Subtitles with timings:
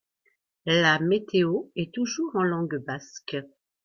[0.65, 3.37] La météo est toujours en langue basque.